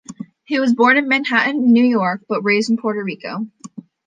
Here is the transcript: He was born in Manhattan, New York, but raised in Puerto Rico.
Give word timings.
He 0.45 0.59
was 0.59 0.73
born 0.73 0.97
in 0.97 1.07
Manhattan, 1.07 1.71
New 1.73 1.85
York, 1.85 2.21
but 2.27 2.41
raised 2.41 2.71
in 2.71 2.77
Puerto 2.77 3.03
Rico. 3.03 3.45